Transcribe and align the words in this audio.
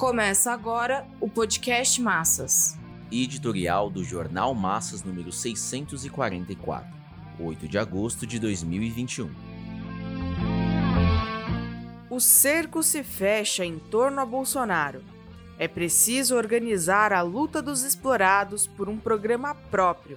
Começa 0.00 0.50
agora 0.50 1.06
o 1.20 1.28
podcast 1.28 2.00
Massas. 2.00 2.74
Editorial 3.12 3.90
do 3.90 4.02
Jornal 4.02 4.54
Massas 4.54 5.02
número 5.02 5.30
644, 5.30 6.88
8 7.38 7.68
de 7.68 7.76
agosto 7.76 8.26
de 8.26 8.38
2021. 8.38 9.30
O 12.08 12.18
cerco 12.18 12.82
se 12.82 13.02
fecha 13.02 13.62
em 13.62 13.78
torno 13.78 14.22
a 14.22 14.24
Bolsonaro. 14.24 15.02
É 15.58 15.68
preciso 15.68 16.34
organizar 16.34 17.12
a 17.12 17.20
luta 17.20 17.60
dos 17.60 17.82
explorados 17.82 18.66
por 18.66 18.88
um 18.88 18.96
programa 18.96 19.54
próprio 19.54 20.16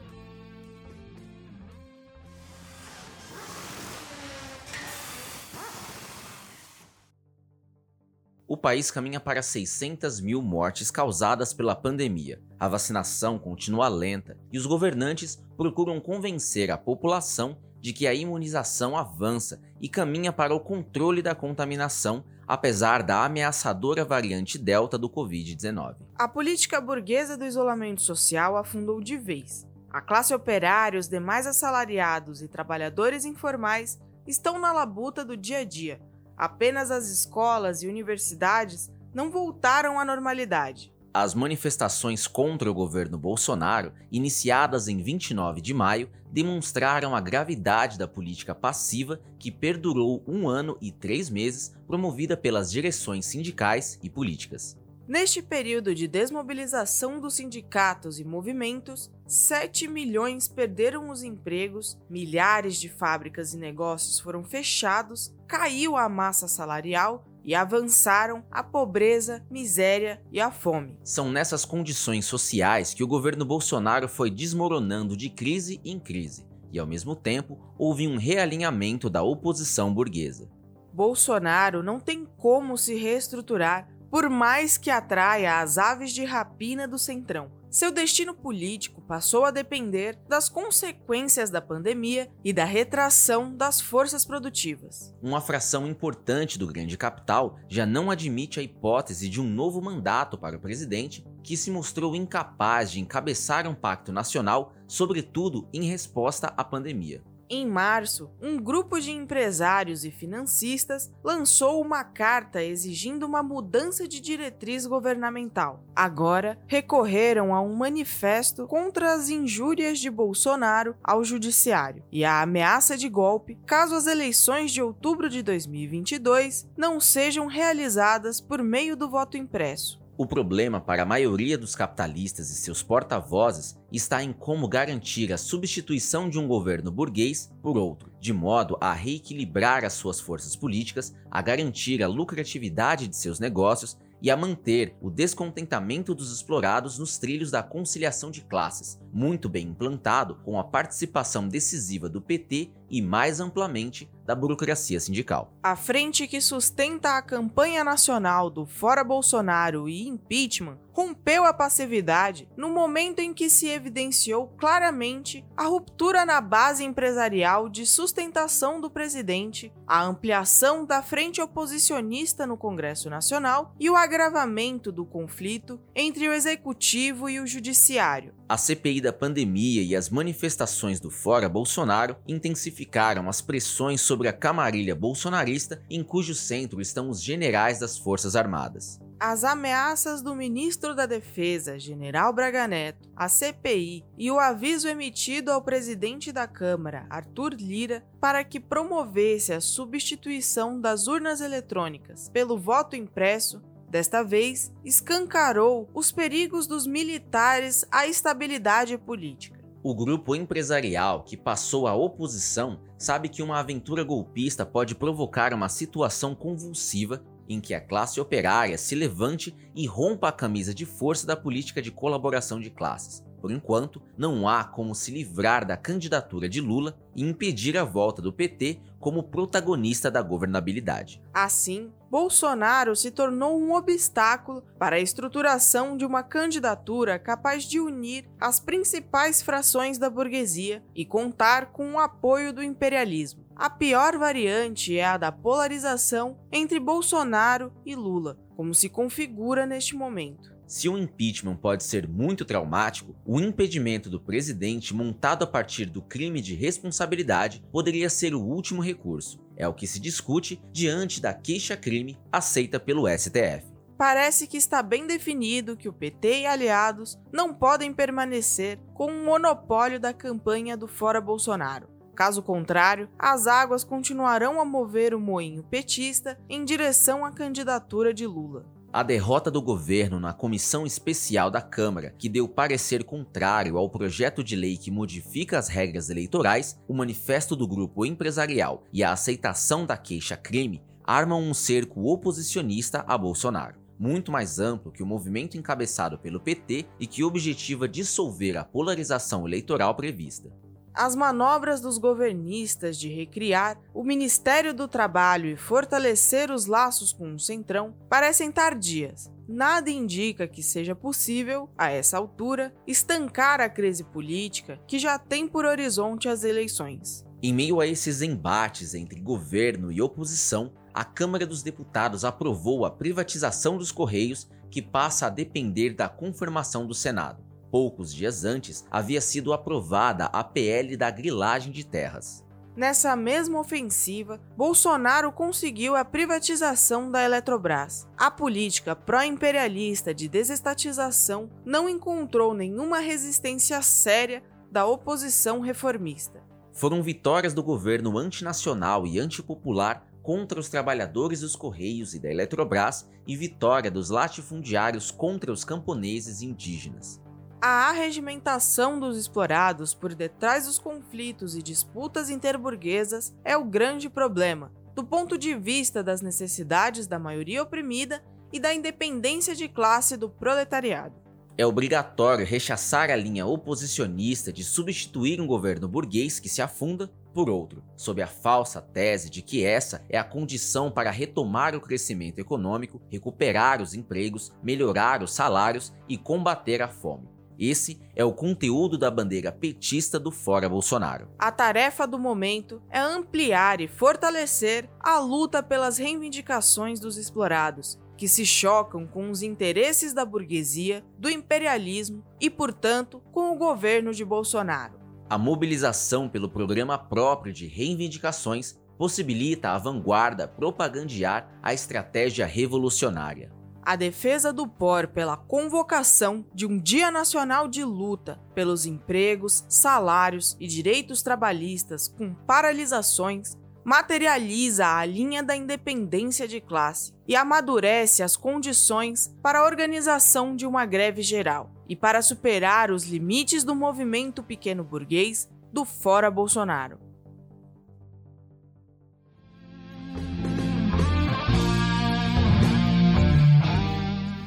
o 8.54 8.58
país 8.58 8.92
caminha 8.92 9.20
para 9.20 9.42
600 9.42 10.20
mil 10.20 10.40
mortes 10.40 10.92
causadas 10.92 11.52
pela 11.56 11.76
pandemia. 11.76 12.40
A 12.60 12.68
vacinação 12.68 13.40
continua 13.40 13.88
lenta 13.88 14.38
e 14.52 14.60
os 14.60 14.68
governantes 14.68 15.44
procuram 15.58 16.00
convencer 16.00 16.70
a 16.70 16.78
população 16.78 17.58
de 17.82 17.92
que 17.92 18.06
a 18.06 18.14
imunização 18.14 18.96
avança 18.96 19.60
e 19.82 19.90
caminha 19.90 20.32
para 20.32 20.54
o 20.54 20.60
controle 20.60 21.20
da 21.20 21.34
contaminação, 21.34 22.24
apesar 22.48 23.02
da 23.02 23.26
ameaçadora 23.26 24.06
variante 24.06 24.60
Delta 24.60 25.00
do 25.00 25.10
Covid-19. 25.10 25.96
A 26.14 26.28
política 26.28 26.80
burguesa 26.80 27.36
do 27.36 27.46
isolamento 27.46 28.04
social 28.04 28.56
afundou 28.56 29.02
de 29.02 29.18
vez. 29.18 29.66
A 29.90 30.00
classe 30.00 30.32
operária, 30.32 31.00
os 31.00 31.10
demais 31.10 31.48
assalariados 31.48 32.44
e 32.44 32.48
trabalhadores 32.48 33.26
informais 33.26 34.00
estão 34.28 34.60
na 34.60 34.72
labuta 34.72 35.26
do 35.26 35.36
dia 35.36 35.58
a 35.58 35.64
dia 35.64 36.00
Apenas 36.38 36.92
as 36.92 37.10
escolas 37.10 37.84
e 37.84 37.88
universidades 37.88 38.92
não 39.14 39.30
voltaram 39.30 40.00
à 40.00 40.06
normalidade. 40.06 40.92
As 41.14 41.36
manifestações 41.36 42.26
contra 42.26 42.72
o 42.72 42.74
governo 42.74 43.20
Bolsonaro, 43.20 43.94
iniciadas 44.12 44.88
em 44.88 44.98
29 44.98 45.62
de 45.62 45.72
maio, 45.72 46.10
demonstraram 46.32 47.16
a 47.16 47.22
gravidade 47.22 48.00
da 48.00 48.08
política 48.08 48.56
passiva 48.56 49.22
que 49.38 49.52
perdurou 49.52 50.24
um 50.28 50.50
ano 50.50 50.76
e 50.82 50.92
três 50.92 51.30
meses, 51.30 51.72
promovida 51.86 52.36
pelas 52.36 52.72
direções 52.72 53.28
sindicais 53.28 54.00
e 54.02 54.10
políticas. 54.10 54.76
Neste 55.06 55.42
período 55.42 55.94
de 55.94 56.08
desmobilização 56.08 57.20
dos 57.20 57.34
sindicatos 57.34 58.22
e 58.22 58.24
movimentos, 58.24 59.12
7 59.28 59.86
milhões 59.86 60.48
perderam 60.48 61.10
os 61.10 61.24
empregos, 61.24 62.00
milhares 62.10 62.80
de 62.80 62.88
fábricas 62.88 63.54
e 63.54 63.58
negócios 63.58 64.22
foram 64.22 64.46
fechados, 64.46 65.36
caiu 65.46 65.98
a 65.98 66.08
massa 66.08 66.48
salarial 66.48 67.26
e 67.44 67.54
avançaram 67.54 68.46
a 68.50 68.64
pobreza, 68.64 69.46
miséria 69.52 70.22
e 70.32 70.40
a 70.40 70.50
fome. 70.50 70.98
São 71.04 71.30
nessas 71.30 71.66
condições 71.66 72.24
sociais 72.24 72.94
que 72.94 73.04
o 73.04 73.08
governo 73.08 73.44
Bolsonaro 73.44 74.08
foi 74.08 74.32
desmoronando 74.32 75.18
de 75.18 75.30
crise 75.30 75.82
em 75.84 76.00
crise, 76.00 76.48
e 76.72 76.80
ao 76.80 76.88
mesmo 76.88 77.14
tempo 77.14 77.60
houve 77.78 78.08
um 78.08 78.18
realinhamento 78.18 79.10
da 79.10 79.22
oposição 79.22 79.94
burguesa. 79.94 80.50
Bolsonaro 80.94 81.82
não 81.82 82.00
tem 82.00 82.24
como 82.38 82.78
se 82.78 82.94
reestruturar 82.94 83.90
por 84.14 84.30
mais 84.30 84.78
que 84.78 84.92
atraia 84.92 85.60
as 85.60 85.80
aves 85.80 86.12
de 86.12 86.24
rapina 86.24 86.88
do 86.88 87.00
Centrão. 87.00 87.50
Seu 87.68 87.92
destino 87.92 88.36
político 88.36 89.02
passou 89.02 89.44
a 89.44 89.50
depender 89.50 90.20
das 90.30 90.48
consequências 90.48 91.50
da 91.50 91.60
pandemia 91.60 92.30
e 92.44 92.54
da 92.54 92.64
retração 92.64 93.58
das 93.58 93.82
forças 93.82 94.24
produtivas. 94.24 95.12
Uma 95.20 95.42
fração 95.42 95.88
importante 95.88 96.60
do 96.60 96.68
grande 96.68 96.96
capital 96.96 97.58
já 97.68 97.88
não 97.88 98.12
admite 98.12 98.60
a 98.60 98.64
hipótese 98.64 99.28
de 99.28 99.42
um 99.42 99.50
novo 99.50 99.82
mandato 99.82 100.38
para 100.38 100.58
o 100.58 100.62
presidente, 100.62 101.26
que 101.42 101.58
se 101.58 101.72
mostrou 101.72 102.16
incapaz 102.16 102.92
de 102.92 103.00
encabeçar 103.00 103.68
um 103.68 103.74
pacto 103.74 104.12
nacional, 104.12 104.76
sobretudo 104.88 105.68
em 105.74 105.86
resposta 105.86 106.54
à 106.56 106.64
pandemia. 106.64 107.24
Em 107.56 107.68
março, 107.68 108.32
um 108.42 108.58
grupo 108.58 109.00
de 109.00 109.12
empresários 109.12 110.04
e 110.04 110.10
financistas 110.10 111.12
lançou 111.24 111.80
uma 111.80 112.04
carta 112.04 112.64
exigindo 112.64 113.28
uma 113.28 113.44
mudança 113.44 114.08
de 114.08 114.20
diretriz 114.20 114.88
governamental. 114.88 115.84
Agora, 115.96 116.58
recorreram 116.66 117.54
a 117.54 117.62
um 117.62 117.76
manifesto 117.76 118.66
contra 118.66 119.14
as 119.14 119.30
injúrias 119.30 120.00
de 120.00 120.10
Bolsonaro 120.10 120.96
ao 121.04 121.24
judiciário 121.24 122.04
e 122.12 122.26
a 122.26 122.42
ameaça 122.42 122.98
de 122.98 123.08
golpe 123.08 123.60
caso 123.68 123.94
as 123.94 124.08
eleições 124.08 124.72
de 124.72 124.82
outubro 124.82 125.30
de 125.30 125.44
2022 125.44 126.68
não 126.76 127.00
sejam 127.00 127.46
realizadas 127.46 128.42
por 128.42 128.64
meio 128.64 128.98
do 128.98 129.08
voto 129.08 129.38
impresso. 129.38 130.03
O 130.16 130.28
problema 130.28 130.80
para 130.80 131.02
a 131.02 131.06
maioria 131.06 131.58
dos 131.58 131.76
capitalistas 131.76 132.52
e 132.52 132.56
seus 132.56 132.84
porta-vozes 132.84 133.76
está 133.92 134.24
em 134.24 134.32
como 134.32 134.68
garantir 134.68 135.34
a 135.34 135.40
substituição 135.40 136.30
de 136.30 136.38
um 136.38 136.48
governo 136.48 136.92
burguês 136.92 137.52
por 137.64 137.76
outro, 137.78 138.12
de 138.20 138.32
modo 138.32 138.78
a 138.80 138.94
reequilibrar 138.94 139.84
as 139.84 139.94
suas 139.94 140.20
forças 140.20 140.56
políticas, 140.56 141.16
a 141.32 141.42
garantir 141.42 142.04
a 142.04 142.08
lucratividade 142.08 143.08
de 143.08 143.16
seus 143.16 143.40
negócios 143.40 143.98
e 144.22 144.30
a 144.30 144.38
manter 144.38 144.96
o 145.02 145.10
descontentamento 145.10 146.14
dos 146.14 146.32
explorados 146.32 147.00
nos 147.00 147.18
trilhos 147.18 147.50
da 147.50 147.64
conciliação 147.64 148.30
de 148.30 148.42
classes, 148.42 149.00
muito 149.14 149.48
bem 149.48 149.68
implantado 149.68 150.36
com 150.44 150.60
a 150.60 150.64
participação 150.64 151.48
decisiva 151.48 152.10
do 152.10 152.20
PT 152.20 152.72
e 152.90 153.02
mais 153.02 153.40
amplamente 153.40 154.10
da 154.26 154.36
burocracia 154.36 155.00
sindical. 155.00 155.54
A 155.62 155.76
frente 155.76 156.28
que 156.28 156.40
sustenta 156.40 157.18
a 157.18 157.22
campanha 157.22 157.84
nacional 157.84 158.50
do 158.50 158.66
Fora 158.66 159.04
Bolsonaro 159.04 159.90
e 159.90 160.08
impeachment 160.08 160.78
rompeu 160.94 161.44
a 161.44 161.54
passividade 161.54 162.48
no 162.56 162.70
momento 162.70 163.20
em 163.20 163.34
que 163.34 163.50
se 163.50 163.68
evidenciou 163.68 164.48
claramente 164.58 165.44
a 165.58 165.64
ruptura 165.64 166.24
na 166.24 166.40
base 166.40 166.84
empresarial 166.84 167.68
de 167.68 167.86
sustentação 167.86 168.80
do 168.80 168.90
presidente, 168.90 169.74
a 169.88 170.04
ampliação 170.04 170.86
da 170.86 171.02
frente 171.02 171.42
oposicionista 171.42 172.46
no 172.46 172.56
Congresso 172.56 173.10
Nacional 173.10 173.74
e 173.80 173.90
o 173.90 173.96
agravamento 173.96 174.92
do 174.92 175.04
conflito 175.04 175.80
entre 175.96 176.30
o 176.30 176.34
executivo 176.34 177.28
e 177.28 177.40
o 177.40 177.48
judiciário. 177.48 178.36
A 178.48 178.58
CPI 178.58 179.02
da 179.04 179.14
pandemia 179.14 179.84
e 179.84 179.96
as 179.96 180.10
manifestações 180.10 181.00
do 181.00 181.12
Fora 181.12 181.48
Bolsonaro 181.48 182.16
intensificaram 182.28 183.30
as 183.30 183.42
pressões 183.42 184.02
sobre 184.02 184.28
a 184.28 184.34
camarilha 184.34 184.96
bolsonarista, 184.96 185.84
em 185.90 186.04
cujo 186.04 186.34
centro 186.34 186.82
estão 186.82 187.10
os 187.10 187.22
generais 187.22 187.80
das 187.80 187.98
Forças 187.98 188.36
Armadas. 188.36 189.00
As 189.20 189.44
ameaças 189.44 190.22
do 190.22 190.36
ministro 190.36 190.96
da 190.96 191.06
Defesa, 191.06 191.80
General 191.80 192.34
Braga 192.34 192.68
Neto, 192.68 193.10
a 193.16 193.30
CPI 193.30 194.04
e 194.18 194.30
o 194.32 194.40
aviso 194.40 194.88
emitido 194.88 195.52
ao 195.52 195.62
presidente 195.62 196.32
da 196.32 196.48
Câmara, 196.48 197.06
Arthur 197.10 197.54
Lira, 197.54 198.04
para 198.20 198.44
que 198.44 198.60
promovesse 198.60 199.54
a 199.54 199.62
substituição 199.62 200.80
das 200.80 201.08
urnas 201.08 201.40
eletrônicas 201.40 202.28
pelo 202.30 202.58
voto 202.58 202.96
impresso 202.96 203.62
desta 203.94 204.24
vez, 204.24 204.74
escancarou 204.84 205.88
os 205.94 206.12
perigos 206.12 206.66
dos 206.66 206.88
militares 206.88 207.86
à 207.92 208.08
estabilidade 208.08 208.98
política. 208.98 209.64
O 209.84 209.94
grupo 209.94 210.36
empresarial 210.36 211.24
que 211.24 211.38
passou 211.38 211.86
à 211.86 211.94
oposição 211.94 212.80
sabe 212.98 213.30
que 213.30 213.44
uma 213.44 213.60
aventura 213.60 214.04
golpista 214.04 214.66
pode 214.66 214.96
provocar 214.96 215.54
uma 215.54 215.70
situação 215.70 216.34
convulsiva 216.34 217.24
em 217.48 217.62
que 217.62 217.76
a 217.76 217.80
classe 217.80 218.20
operária 218.20 218.80
se 218.80 218.96
levante 218.96 219.56
e 219.76 219.86
rompa 219.86 220.30
a 220.30 220.32
camisa 220.32 220.74
de 220.74 220.88
força 220.88 221.28
da 221.28 221.36
política 221.36 221.80
de 221.80 221.92
colaboração 221.92 222.60
de 222.60 222.72
classes. 222.72 223.24
Por 223.44 223.52
enquanto, 223.52 224.02
não 224.18 224.48
há 224.48 224.64
como 224.64 224.96
se 224.96 225.12
livrar 225.12 225.68
da 225.68 225.76
candidatura 225.76 226.48
de 226.48 226.62
Lula 226.62 226.98
e 227.14 227.22
impedir 227.22 227.78
a 227.78 227.84
volta 227.84 228.22
do 228.22 228.32
PT 228.32 228.80
como 229.02 229.22
protagonista 229.22 230.10
da 230.10 230.22
governabilidade. 230.22 231.22
Assim, 231.34 231.92
Bolsonaro 232.10 232.96
se 232.96 233.12
tornou 233.12 233.60
um 233.60 233.74
obstáculo 233.74 234.64
para 234.80 234.96
a 234.96 235.00
estruturação 235.02 235.98
de 235.98 236.06
uma 236.06 236.24
candidatura 236.24 237.20
capaz 237.20 237.66
de 237.66 237.82
unir 237.82 238.30
as 238.40 238.62
principais 238.62 239.42
frações 239.42 239.98
da 239.98 240.10
burguesia 240.10 240.82
e 240.96 241.04
contar 241.04 241.74
com 241.74 241.96
o 241.96 242.00
apoio 242.00 242.54
do 242.54 242.64
imperialismo. 242.64 243.44
A 243.58 243.70
pior 243.70 244.18
variante 244.18 244.98
é 244.98 245.04
a 245.04 245.18
da 245.18 245.34
polarização 245.34 246.40
entre 246.50 246.80
Bolsonaro 246.80 247.74
e 247.86 247.94
Lula, 247.94 248.40
como 248.56 248.74
se 248.74 248.88
configura 248.88 249.66
neste 249.66 249.98
momento. 249.98 250.53
Se 250.68 250.90
o 250.90 250.98
impeachment 250.98 251.58
pode 251.58 251.84
ser 251.84 252.08
muito 252.08 252.46
traumático, 252.46 253.16
o 253.26 253.40
impedimento 253.40 254.10
do 254.10 254.20
presidente 254.20 254.94
montado 254.94 255.44
a 255.44 255.48
partir 255.48 255.86
do 255.86 256.02
crime 256.02 256.42
de 256.42 256.56
responsabilidade 256.56 257.64
poderia 257.72 258.10
ser 258.10 258.34
o 258.34 258.42
último 258.42 258.82
recurso. 258.82 259.40
É 259.56 259.68
o 259.68 259.74
que 259.74 259.86
se 259.86 260.00
discute 260.00 260.62
diante 260.72 261.22
da 261.22 261.34
queixa-crime 261.34 262.18
aceita 262.32 262.80
pelo 262.80 263.08
STF. 263.08 263.74
Parece 263.98 264.48
que 264.48 264.58
está 264.58 264.82
bem 264.82 265.06
definido 265.06 265.78
que 265.78 265.88
o 265.88 265.94
PT 265.94 266.42
e 266.42 266.46
aliados 266.46 267.18
não 267.32 267.54
podem 267.54 267.94
permanecer 267.94 268.80
com 268.94 269.06
o 269.06 269.24
monopólio 269.24 270.00
da 270.00 270.14
campanha 270.14 270.76
do 270.76 270.88
Fora 270.88 271.22
Bolsonaro. 271.22 271.88
Caso 272.16 272.44
contrário, 272.44 273.10
as 273.18 273.48
águas 273.48 273.84
continuarão 273.84 274.60
a 274.60 274.66
mover 274.66 275.16
o 275.16 275.20
moinho 275.20 275.64
petista 275.64 276.40
em 276.50 276.64
direção 276.64 277.26
à 277.26 277.32
candidatura 277.32 278.14
de 278.14 278.28
Lula. 278.28 278.66
A 278.94 279.02
derrota 279.02 279.50
do 279.50 279.60
governo 279.60 280.20
na 280.20 280.34
comissão 280.34 280.86
especial 280.86 281.50
da 281.50 281.64
Câmara, 281.64 282.14
que 282.16 282.30
deu 282.30 282.48
parecer 282.48 283.04
contrário 283.04 283.76
ao 283.76 283.90
projeto 283.90 284.44
de 284.44 284.56
lei 284.56 284.78
que 284.78 284.92
modifica 284.92 285.58
as 285.58 285.68
regras 285.68 286.12
eleitorais, 286.12 286.80
o 286.88 286.94
manifesto 286.94 287.56
do 287.56 287.68
grupo 287.68 288.06
empresarial 288.06 288.84
e 288.94 289.04
a 289.04 289.12
aceitação 289.12 289.84
da 289.84 289.98
queixa-crime 289.98 290.84
armam 291.04 291.42
um 291.42 291.56
cerco 291.56 292.08
oposicionista 292.08 293.04
a 293.08 293.18
Bolsonaro 293.18 293.82
muito 294.00 294.32
mais 294.32 294.60
amplo 294.60 294.92
que 294.92 295.02
o 295.02 295.06
movimento 295.06 295.58
encabeçado 295.58 296.18
pelo 296.18 296.40
PT 296.40 296.86
e 297.00 297.08
que 297.08 297.24
objetiva 297.24 297.88
dissolver 297.88 298.58
a 298.58 298.66
polarização 298.66 299.48
eleitoral 299.48 299.96
prevista. 299.96 300.52
As 300.96 301.16
manobras 301.16 301.82
dos 301.82 301.98
governistas 301.98 303.00
de 303.00 303.10
recriar 303.10 303.80
o 303.96 304.04
Ministério 304.04 304.76
do 304.76 304.88
Trabalho 304.88 305.48
e 305.48 305.58
fortalecer 305.58 306.52
os 306.52 306.68
laços 306.68 307.12
com 307.12 307.34
o 307.34 307.40
Centrão 307.40 307.96
parecem 308.08 308.52
tardias. 308.52 309.32
Nada 309.48 309.90
indica 309.90 310.48
que 310.48 310.62
seja 310.62 310.94
possível, 310.94 311.68
a 311.76 311.90
essa 311.90 312.16
altura, 312.18 312.72
estancar 312.86 313.60
a 313.60 313.68
crise 313.68 314.04
política 314.04 314.80
que 314.88 315.00
já 315.00 315.18
tem 315.18 315.48
por 315.48 315.66
horizonte 315.66 316.30
as 316.30 316.44
eleições. 316.44 317.26
Em 317.42 317.52
meio 317.52 317.82
a 317.82 317.88
esses 317.88 318.22
embates 318.22 318.94
entre 318.94 319.20
governo 319.20 319.92
e 319.92 320.00
oposição, 320.00 320.72
a 320.94 321.04
Câmara 321.04 321.48
dos 321.48 321.64
Deputados 321.64 322.24
aprovou 322.24 322.86
a 322.86 322.92
privatização 322.92 323.78
dos 323.80 323.92
Correios, 323.92 324.48
que 324.70 324.82
passa 324.82 325.26
a 325.26 325.30
depender 325.30 325.96
da 325.96 326.08
confirmação 326.08 326.86
do 326.86 326.94
Senado. 326.94 327.44
Poucos 327.74 328.14
dias 328.14 328.46
antes, 328.46 328.86
havia 328.92 329.20
sido 329.20 329.52
aprovada 329.52 330.26
a 330.26 330.44
PL 330.44 330.96
da 330.96 331.10
grilagem 331.10 331.72
de 331.72 331.84
terras. 331.84 332.46
Nessa 332.76 333.16
mesma 333.16 333.60
ofensiva, 333.60 334.40
Bolsonaro 334.56 335.32
conseguiu 335.32 335.96
a 335.96 336.06
privatização 336.06 337.10
da 337.10 337.24
Eletrobras. 337.24 338.08
A 338.16 338.30
política 338.30 338.96
pró-imperialista 338.96 340.14
de 340.14 340.28
desestatização 340.28 341.50
não 341.66 341.90
encontrou 341.90 342.54
nenhuma 342.54 343.00
resistência 343.00 343.82
séria 343.82 344.44
da 344.72 344.86
oposição 344.86 345.60
reformista. 345.60 346.44
Foram 346.74 347.02
vitórias 347.02 347.56
do 347.56 347.64
governo 347.64 348.20
antinacional 348.20 349.08
e 349.08 349.20
antipopular 349.20 350.06
contra 350.22 350.60
os 350.60 350.70
trabalhadores 350.70 351.40
dos 351.40 351.56
Correios 351.56 352.14
e 352.14 352.20
da 352.20 352.30
Eletrobras 352.30 353.10
e 353.26 353.36
vitória 353.36 353.90
dos 353.90 354.12
latifundiários 354.12 355.10
contra 355.10 355.52
os 355.52 355.66
camponeses 355.66 356.44
indígenas. 356.44 357.23
A 357.66 357.88
arregimentação 357.88 359.00
dos 359.00 359.18
explorados 359.18 359.94
por 359.94 360.14
detrás 360.14 360.66
dos 360.66 360.78
conflitos 360.78 361.56
e 361.56 361.64
disputas 361.64 362.30
interburguesas 362.30 363.34
é 363.42 363.56
o 363.56 363.64
grande 363.64 364.10
problema, 364.10 364.70
do 364.94 365.02
ponto 365.02 365.38
de 365.38 365.56
vista 365.56 366.04
das 366.04 366.22
necessidades 366.22 367.08
da 367.08 367.18
maioria 367.18 367.64
oprimida 367.64 368.22
e 368.52 368.60
da 368.60 368.74
independência 368.74 369.56
de 369.56 369.70
classe 369.70 370.18
do 370.18 370.30
proletariado. 370.30 371.16
É 371.58 371.66
obrigatório 371.66 372.46
rechaçar 372.46 373.10
a 373.10 373.16
linha 373.16 373.46
oposicionista 373.46 374.52
de 374.52 374.62
substituir 374.62 375.40
um 375.40 375.48
governo 375.48 375.88
burguês 375.88 376.42
que 376.42 376.50
se 376.50 376.62
afunda 376.62 377.10
por 377.34 377.50
outro, 377.50 377.82
sob 377.96 378.22
a 378.22 378.28
falsa 378.28 378.82
tese 378.82 379.30
de 379.30 379.42
que 379.42 379.64
essa 379.64 380.04
é 380.10 380.18
a 380.18 380.24
condição 380.24 380.92
para 380.92 381.12
retomar 381.12 381.74
o 381.78 381.82
crescimento 381.82 382.40
econômico, 382.40 383.02
recuperar 383.10 383.82
os 383.82 383.94
empregos, 383.94 384.52
melhorar 384.62 385.24
os 385.24 385.34
salários 385.34 385.94
e 386.10 386.18
combater 386.18 386.82
a 386.82 386.90
fome. 386.90 387.33
Esse 387.58 388.00
é 388.16 388.24
o 388.24 388.34
conteúdo 388.34 388.98
da 388.98 389.12
bandeira 389.12 389.52
petista 389.52 390.20
do 390.20 390.32
Fora 390.32 390.68
Bolsonaro. 390.68 391.28
A 391.38 391.52
tarefa 391.52 392.08
do 392.08 392.18
momento 392.18 392.82
é 392.90 393.00
ampliar 393.00 393.82
e 393.82 393.88
fortalecer 393.88 394.90
a 395.00 395.20
luta 395.20 395.62
pelas 395.62 395.98
reivindicações 395.98 397.00
dos 397.00 397.18
explorados, 397.18 398.00
que 398.18 398.28
se 398.28 398.46
chocam 398.46 399.06
com 399.06 399.30
os 399.30 399.42
interesses 399.42 400.14
da 400.14 400.26
burguesia, 400.26 401.04
do 401.18 401.30
imperialismo 401.30 402.24
e, 402.40 402.50
portanto, 402.50 403.22
com 403.32 403.52
o 403.52 403.58
governo 403.58 404.14
de 404.14 404.24
Bolsonaro. 404.24 405.00
A 405.30 405.38
mobilização 405.38 406.30
pelo 406.30 406.50
programa 406.50 406.98
próprio 406.98 407.54
de 407.54 407.66
reivindicações 407.66 408.78
possibilita 408.98 409.72
à 409.72 409.78
vanguarda 409.78 410.48
propagandear 410.48 411.50
a 411.62 411.74
estratégia 411.74 412.46
revolucionária 412.46 413.52
a 413.86 413.96
defesa 413.96 414.54
do 414.54 414.68
POR 414.68 415.08
pela 415.08 415.38
convocação 415.38 416.46
de 416.54 416.66
um 416.66 416.78
Dia 416.78 417.12
Nacional 417.12 417.68
de 417.68 417.84
Luta 417.84 418.40
pelos 418.56 418.86
empregos, 418.86 419.66
salários 419.68 420.56
e 420.60 420.68
direitos 420.68 421.22
trabalhistas 421.22 422.08
com 422.08 422.34
paralisações 422.34 423.56
materializa 423.84 424.88
a 424.88 425.06
linha 425.06 425.44
da 425.44 425.56
independência 425.56 426.48
de 426.48 426.62
classe 426.62 427.14
e 427.28 427.36
amadurece 427.36 428.24
as 428.24 428.38
condições 428.38 429.36
para 429.42 429.60
a 429.60 429.66
organização 429.66 430.56
de 430.56 430.66
uma 430.66 430.86
greve 430.86 431.22
geral 431.22 431.70
e 431.88 431.96
para 431.96 432.22
superar 432.22 432.92
os 432.92 433.04
limites 433.04 433.64
do 433.64 433.76
movimento 433.76 434.42
pequeno 434.42 434.84
burguês 434.84 435.50
do 435.72 435.84
Fora 435.84 436.32
Bolsonaro. 436.32 437.03